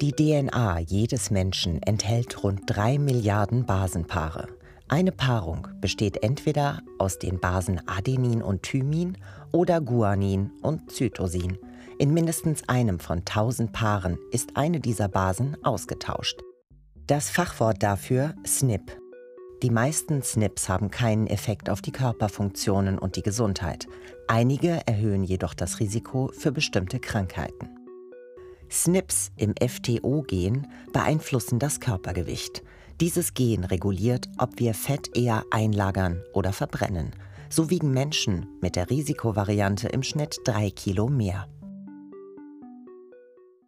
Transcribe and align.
Die 0.00 0.12
DNA 0.12 0.78
jedes 0.78 1.30
Menschen 1.30 1.82
enthält 1.82 2.42
rund 2.42 2.62
drei 2.64 2.98
Milliarden 2.98 3.66
Basenpaare. 3.66 4.48
Eine 4.88 5.12
Paarung 5.12 5.68
besteht 5.82 6.22
entweder 6.22 6.80
aus 6.98 7.18
den 7.18 7.38
Basen 7.38 7.86
Adenin 7.86 8.40
und 8.40 8.62
Thymin 8.62 9.18
oder 9.52 9.82
Guanin 9.82 10.52
und 10.62 10.90
Cytosin. 10.90 11.58
In 11.98 12.14
mindestens 12.14 12.66
einem 12.66 12.98
von 12.98 13.18
1000 13.18 13.74
Paaren 13.74 14.16
ist 14.30 14.56
eine 14.56 14.80
dieser 14.80 15.08
Basen 15.08 15.62
ausgetauscht. 15.62 16.40
Das 17.06 17.28
Fachwort 17.28 17.82
dafür 17.82 18.34
SNP. 18.42 18.96
Die 19.62 19.70
meisten 19.70 20.22
SNPs 20.22 20.70
haben 20.70 20.90
keinen 20.90 21.26
Effekt 21.26 21.68
auf 21.68 21.82
die 21.82 21.92
Körperfunktionen 21.92 22.98
und 22.98 23.16
die 23.16 23.22
Gesundheit. 23.22 23.86
Einige 24.28 24.80
erhöhen 24.86 25.24
jedoch 25.24 25.52
das 25.52 25.78
Risiko 25.78 26.30
für 26.32 26.52
bestimmte 26.52 27.00
Krankheiten. 27.00 27.79
SNPs 28.70 29.32
im 29.36 29.54
FTO-Gen 29.60 30.68
beeinflussen 30.92 31.58
das 31.58 31.80
Körpergewicht. 31.80 32.62
Dieses 33.00 33.34
Gen 33.34 33.64
reguliert, 33.64 34.28
ob 34.38 34.58
wir 34.60 34.74
Fett 34.74 35.16
eher 35.16 35.44
einlagern 35.50 36.22
oder 36.32 36.52
verbrennen. 36.52 37.10
So 37.48 37.68
wiegen 37.68 37.90
Menschen 37.92 38.46
mit 38.60 38.76
der 38.76 38.88
Risikovariante 38.88 39.88
im 39.88 40.04
Schnitt 40.04 40.38
drei 40.44 40.70
Kilo 40.70 41.08
mehr. 41.08 41.48